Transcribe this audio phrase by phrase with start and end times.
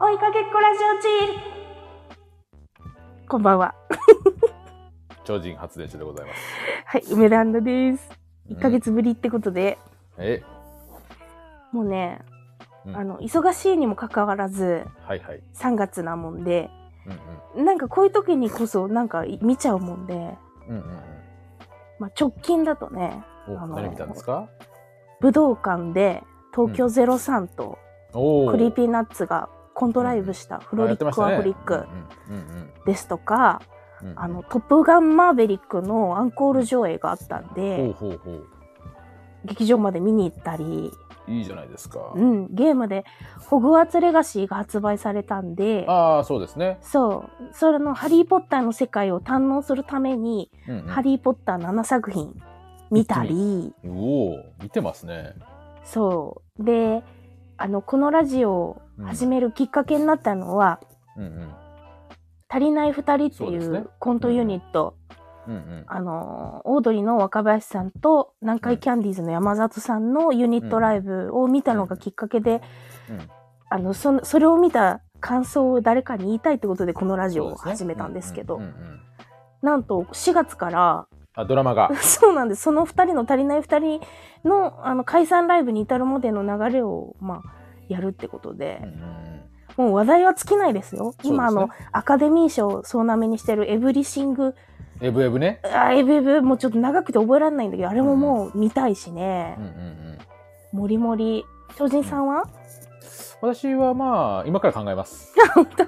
[0.00, 3.74] 追いかけっこラジオチーこんばんは。
[5.24, 6.40] 超人発電所でございます。
[6.86, 8.10] はい、梅田アンナです。
[8.10, 8.18] うん
[8.56, 9.76] 1ヶ月ぶりってことで、
[10.16, 10.42] え、
[11.70, 12.20] もうね、
[12.86, 15.42] うんあの、忙しいにもかかわらず、はいはい。
[15.54, 16.70] 3月なもんで、
[17.56, 20.76] うんなんかこういう時にこそなんか見ちゃうもんで、うん。
[20.76, 20.98] うんうんうん。
[21.98, 24.48] まあ、直近だとね、お、あの何見たんですか？
[25.20, 26.22] 武道館で
[26.54, 27.78] 東京03と
[28.14, 31.86] Creepy Nuts がコントライブした FROLIC A HOLIC
[32.84, 33.62] ですとか。
[34.16, 37.94] あの、トップガンマーベリックのアンコール上映があったんで。
[39.44, 40.92] 劇場まで見に行ったり、
[41.28, 42.12] いいじゃないですか。
[42.12, 43.04] うん、ゲームで
[43.48, 46.78] ホグワーツレガシーが発売されたんで、ああ、そうですね。
[46.80, 52.34] そう、それのハリーポッターの世界を堪能するために、うんうんハリーポッター7作品
[52.90, 55.34] 見たり、おお、見てますね。
[55.84, 56.64] そう。
[56.64, 57.02] で、
[57.58, 60.80] あの、このラジオを始めるきっかけになったのは、
[61.16, 61.52] うんうん。
[62.48, 64.96] 足りない二人っていそうコントユニット、
[65.46, 65.84] うんうん。
[65.88, 72.62] あの、オードリーの若林さんと南海キャンディーズの山里さんのユニットライブを見たのがきっかけで、
[73.10, 73.28] うん
[73.70, 79.00] あの、その、それを見た感想を誰かに言いたいってことでこのラジオを始めたんですけど、うんうんうん。
[79.62, 81.06] なんと4月から、
[81.38, 81.90] あ、ドラマが。
[82.02, 82.62] そうなんです。
[82.62, 84.00] その二人の足りない二人
[84.44, 87.50] の、あの、解散ライブに至るまでの流れを、まあ、
[87.88, 88.82] やるってことで
[89.78, 91.14] うん、もう話題は尽きないですよ。
[91.22, 94.54] 今、あそうですの、アカデミー賞を総なめにしてるエブリシング、
[95.00, 95.60] エブエブね？
[95.62, 99.64] あエブエブ、もうちょっと長くて覚えられないんだけど、あれももう見たいしねうん。
[99.64, 99.72] うんう
[100.76, 100.78] ん。
[100.80, 101.44] もりもり。
[101.76, 102.44] 超人さんは、
[103.40, 105.32] 私はまあ、今から考えます。
[105.54, 105.84] 本当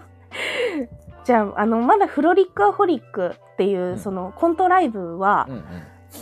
[1.31, 5.63] じゃあ、あの、まだフロリックアホリックっていう、うんそのコントライブは、うんうん。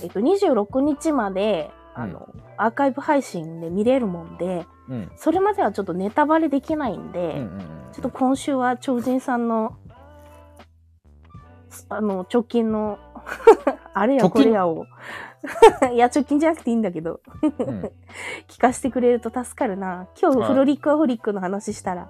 [0.03, 2.29] えっと、26日まで、あの、
[2.59, 5.11] アーカイブ配信で見れるもんで、うん。
[5.17, 7.49] それまではちょっとネタバレできないんで、うんうんうん。
[7.95, 9.79] ちょっと今週は超人さんの、
[11.89, 12.99] あの、直近の、
[13.95, 14.85] あれやこれやを、
[15.91, 17.91] いや、直近じゃなくていいんだけど、うん
[18.47, 20.07] 聞かせてくれると助かるな。
[20.21, 22.09] 今日はいフロリックアホリックの話したら、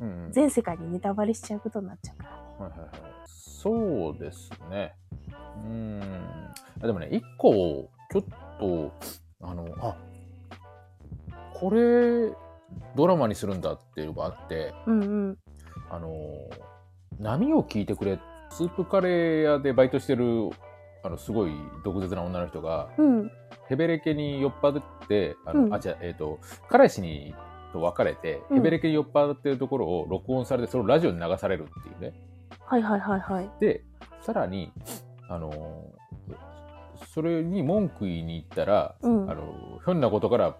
[0.00, 2.24] うんうん全世界にネタバレしちゃうことになっちゃうか
[2.58, 2.66] ら。
[2.66, 2.90] はいはいはい、
[3.26, 4.94] そうですね。
[5.30, 6.02] うーん。
[6.82, 8.24] あでもね、一個、ちょっ
[8.58, 8.92] と、
[9.40, 9.96] あの、あ
[11.54, 12.32] これ、
[12.96, 15.38] ドラマにするんだっていうのがあって、うんうん。
[15.90, 16.10] あの、
[17.20, 18.18] 波を聞いてくれ、
[18.50, 20.50] スープカレー屋でバイトしてる、
[21.04, 21.52] あの、すごい
[21.84, 23.30] 毒舌な女の人が、うん。
[23.68, 27.34] ヘベレケに酔っ払って、あの、うんあ、じゃえっ、と、彼氏に、
[27.72, 32.12] と別れて、うんヘベレケに酔っ払ってるところを録音されて、それをラジオに流されるっていうね。
[32.64, 33.50] はいはいはいはい。
[33.60, 33.84] で、
[34.20, 34.72] さらに、
[35.28, 36.02] あのー
[37.14, 39.42] それに文句言いに行ったら、うんあの
[39.84, 40.56] ひょんなことから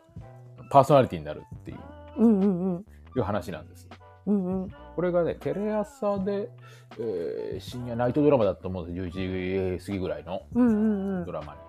[0.70, 1.78] パーソナリティになるっていう
[2.18, 2.78] うんうんうん。
[2.78, 2.84] い
[3.16, 3.88] う話なんです。
[4.26, 4.70] うんうん。
[4.96, 6.50] これがね、テレ朝で、
[6.98, 11.32] えー深夜ナイトドラマだと思うんです11時過ぎぐらいのうんうんうんド。
[11.32, 11.60] ラマに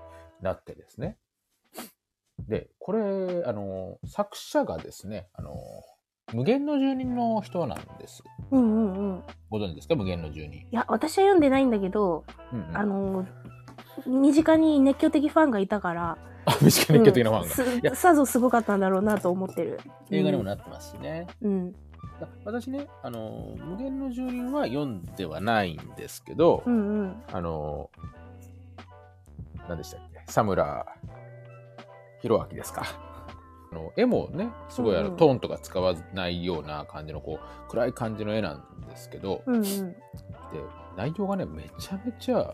[0.42, 1.18] なってですね。
[2.48, 3.00] で、これ、
[3.46, 5.54] あのー作者がですね、あのー
[6.34, 8.24] 無限の住人の人なんです。
[8.50, 9.24] うんうんうん。
[9.50, 9.96] ご存知ですか？
[9.96, 10.60] 無限の住人。
[10.62, 13.26] いや、私は読んでないんだけど、うんうん、あの、
[14.08, 17.74] 身近に熱狂的ファンがいたから、 あ、短い熱狂的なファンが。
[17.74, 19.80] うんいやすさぞすごかったんだろうなと思ってる。
[20.12, 21.28] 映画にもなってますしね。
[21.42, 21.72] うん。
[21.74, 21.78] だ
[22.46, 27.24] 私ね、あの、無限の住人は読んではないんですけど、うんうん。
[27.32, 27.90] あの、
[29.68, 30.20] 何でしたっけ？
[30.26, 30.86] 佐村
[32.24, 32.84] 弘明ですか。
[33.72, 39.62] あの絵もね、すごいあの、うんうんトーンとか使わないような感じの、こう、暗い感じの絵なんですけど、うんうん。
[39.62, 39.98] で、
[40.98, 42.54] 内容がね、めちゃめちゃ、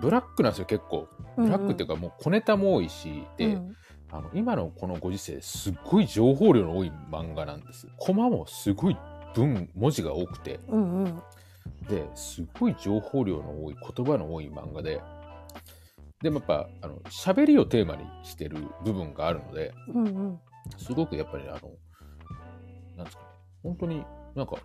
[0.00, 1.08] ブラックなんですよ、結構。
[1.36, 3.76] ブラックっていうか、もう小ネタも多いし、で、うん
[4.14, 7.88] あの今のこのご時世すっごい情報量の多い漫画なんです。
[7.98, 8.96] コマもすごい
[9.34, 11.22] 文文字が多くてうんうん。
[11.88, 15.02] ですっごい情報量の多い言葉の多い漫画で
[16.24, 20.40] でもやっぱあの喋りをテーマにしてる部分があるのでうんうん。
[20.78, 21.70] すごくやっぱりあの
[22.96, 23.28] なんですかね
[23.62, 24.02] 本当に
[24.34, 24.56] なんか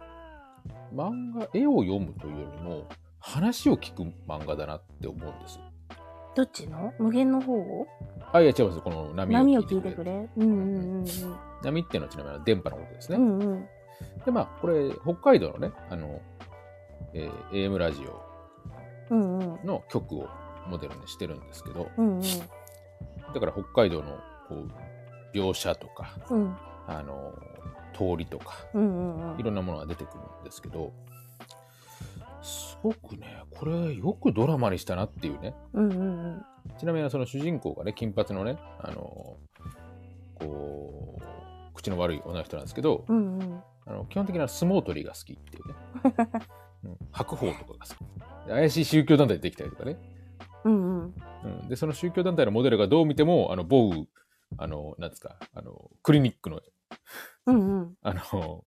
[0.96, 2.88] 漫画絵を読むというよりも
[3.20, 5.60] 話を聞く漫画だなって思うんです。
[6.34, 6.94] どっちの？
[6.98, 7.88] 無限の方を？
[8.32, 10.46] あいや違いますこの波波をを聞いてくれ聞いてくれ。
[10.46, 11.06] うんうんうん
[11.62, 13.18] 波っていうのはちなみに電波のことですね。
[13.18, 13.40] うん。
[13.40, 13.68] うんうん。
[14.26, 16.22] で、まあ、これ、北海道のね、あの、
[17.14, 18.30] えー AM ラジオ。
[19.12, 20.30] の曲を
[20.70, 22.22] モデルにしてるんですけど、うんうん。
[22.22, 24.18] だから北海道の
[24.48, 26.56] こう描写とか、うん
[26.88, 27.34] あの、
[27.94, 30.94] 通りとか、うんうんうんいろんなものが出てくるんですけど、
[32.42, 35.54] すごくね、これよくドラマにしたなっていうね。
[35.74, 36.46] うんうん
[36.78, 39.38] ちなみにその主人公がね、金髪のね、あの、
[40.36, 45.76] こう、口の悪い女の人なんですけど、うんうんああの基本的には相撲取りが好きっていうね。
[46.86, 48.48] うん、白鵬とかが好き。
[48.48, 49.98] で怪しい宗教団体できたりとかね。
[51.44, 54.08] うんで、その宗教団体のモデルがどう見ても、あの、某、
[54.58, 56.62] あの、なんですか、あの、クリニックの、
[57.46, 57.94] うんうん。
[58.02, 58.64] あの、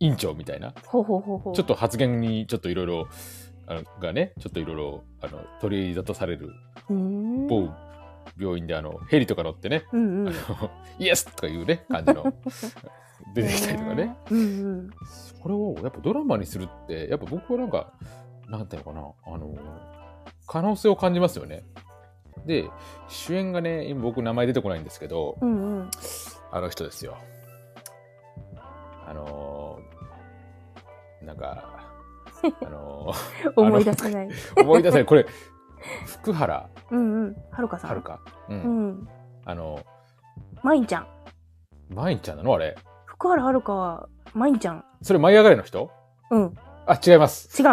[0.00, 1.54] 院長みたいな、ほうほうほうほう。
[1.54, 3.08] ちょっと発言にちょっといろいろ、
[4.00, 6.50] がね、ちょっといろいろ、あの、取り沙汰される。
[7.48, 7.70] 某
[8.38, 10.28] 病院で、あの、ヘリとか乗ってね、うんうん。
[10.28, 12.24] あのイエスとかいうね、感じの、
[13.34, 14.16] 出てきたりとかね。
[14.30, 14.42] うんう
[14.82, 14.90] ん。
[15.40, 17.92] これをやっぱドラマにするって、やっぱ僕はなんか、
[18.48, 19.54] なんていうのかな、あの、
[20.46, 21.64] 可能性を感じますよね。
[22.46, 22.70] で、
[23.08, 25.90] 主演がね、今僕名前出てこないんですけど、うんうん。
[26.50, 27.16] あの人ですよ。
[29.06, 31.64] あのーなんか、
[32.66, 34.28] あのー思い出せない。
[34.56, 35.04] 思い出せない。
[35.06, 35.26] これ、
[36.06, 37.36] 福原うんうん。
[37.50, 37.90] はるかさん。
[37.90, 38.18] 遥。
[38.48, 38.54] う。
[38.54, 39.08] うんん。
[39.44, 39.80] あの、
[40.62, 41.06] まいんちゃん。
[41.90, 42.54] マインちゃんなの？
[42.54, 42.76] あれ。
[43.06, 44.84] 福原はるかは、まいんちゃん。
[45.02, 45.90] それ、舞い上がれの人？
[46.30, 46.54] うん。
[46.86, 47.62] あ、違います。
[47.62, 47.68] 違う。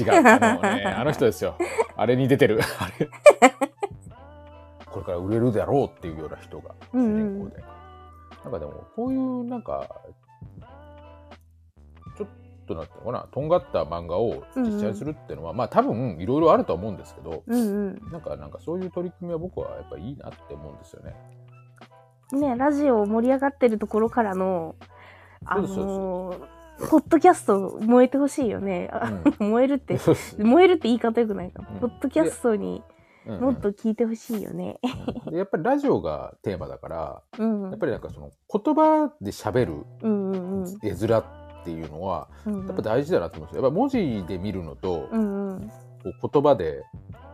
[0.00, 0.12] 違う。
[0.18, 1.56] あのね、あの人ですよ。
[1.96, 2.60] あれに出てる。
[2.78, 3.08] あれ。
[5.08, 7.64] から売れるだろうっていうような人が主うんうん人公で。
[8.44, 9.88] なんかでも、こういうなんか、
[12.16, 12.28] ちょっ
[12.66, 18.12] となんていうのかな、とんがった漫画を実写にするっていうのは、まあ多分いろいろあるとは思うんですけど、うんうん。
[18.12, 21.16] なんか、なんかそういう取り組みは僕はやっぱりいいなって思うんですよね。
[22.32, 24.76] ね、ラジオ盛り上がってるところからの、
[25.44, 28.88] あのーポッドキャスト燃えてほしいよね。
[28.92, 29.10] あ
[29.42, 29.98] 燃えるって、
[30.38, 31.64] 燃えるって言い方よくないか。
[31.68, 32.84] うんポッドキャストに
[33.26, 34.78] うんうんもっと聞いてほしいよね。
[35.26, 37.70] うんでやっぱりラジオがテーマだから、うん。
[37.70, 40.78] やっぱりなんかその言葉で喋るうんうんうん。
[40.82, 41.24] 絵面っ
[41.64, 43.62] ていうのは、うんやっぱ大事だなと思うんですよ。
[43.62, 45.70] やっぱ文字で見るのと、うんうん。
[46.04, 46.84] 言葉で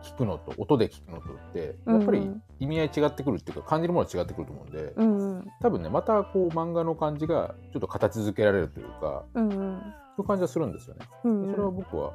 [0.03, 5.47] 聞くのと、音で聞くのとって、やっぱりうん意味合い違ってくるっていうか、感じるものは違ってくると思うんで、うんうん。
[5.61, 9.81] 多分ね、またこう漫画の感じがちょっと形づけられるというか、うんうん。
[10.15, 11.05] そういう感じはするんですよね。
[11.25, 12.13] うんそれは僕は、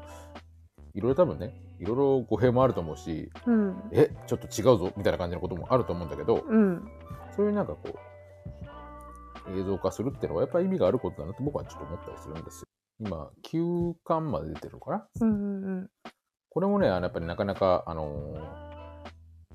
[0.95, 3.83] いろいろ多分ね、いろいろ語弊もあると思うし、うん。
[3.93, 6.89] え、ちょっと違うぞみたいな感じのこともあると思うんだけど、うん。
[7.37, 12.67] そういうなんかこう、映像化するっていうのはやっぱり意味があることだなって僕はちょっと思ったりするんですよ。
[13.01, 15.07] 今、9巻まで出てるのかな？
[15.21, 15.31] うん
[15.65, 15.91] うん
[16.53, 18.35] これもね、やっぱりなかなか、あの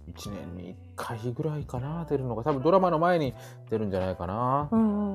[0.08, 3.34] ー、1年に1回ぐらいかな、出るのが、多分ドラマの前に
[3.70, 4.70] 出るんじゃないかな。
[4.72, 4.80] うん。
[4.80, 5.15] うん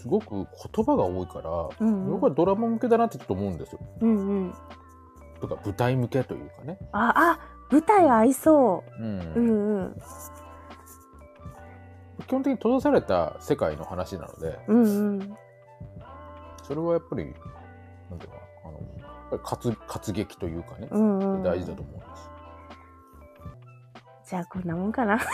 [0.00, 1.50] すごく言葉が多いから、
[1.80, 3.80] うんうん僕はドラマ向けだなってちょっと思うんですよ。
[4.00, 4.54] うんうん。
[5.40, 6.78] とか、舞台向けというかね。
[6.92, 7.38] あ、あ、
[7.70, 9.06] 舞台合いそうう。
[9.06, 9.20] ん。
[9.20, 9.96] うんうん。
[12.26, 15.36] 基本的に閉ざされた世界の話なので、うんうん。
[16.62, 21.42] それはやっぱり、なんていうのかな、あの、やっぱり活活劇というかね、うんうん。
[21.42, 22.30] 大事だと思うんです。
[24.30, 25.18] じゃあこんなもんかな。
[25.18, 25.28] ちょっ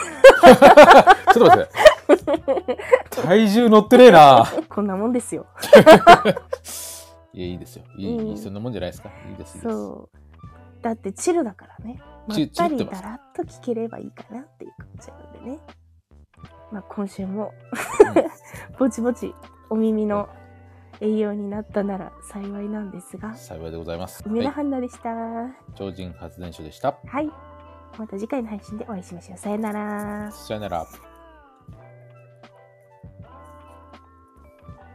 [1.34, 1.85] と待って。
[3.10, 4.46] 体重乗ってねえな。
[4.68, 5.46] こんなもんですよ。
[7.32, 7.84] いや、いいですよ。
[7.96, 9.10] いい、うんいいそんなもんじゃないですか。
[9.28, 9.56] いいです。
[9.56, 10.16] いいですそう。
[10.82, 12.00] だってチルだからね。
[12.26, 15.58] まチったりチルってますだらっと聞ければいいかなっていう感じなのでね。
[16.72, 17.52] まあ今週も
[18.78, 19.34] ぼちぼち
[19.70, 20.28] お耳の
[21.00, 24.22] 栄養になったなら幸いなんですが、幸いでございます。
[24.26, 25.10] 梅田はい、ハンナでした。
[25.10, 26.96] は超人発電所でした。
[27.20, 27.30] い。
[27.98, 29.38] また次回の配信でお会いしましょう。
[29.38, 30.30] さよなら。
[30.30, 30.86] さよなら。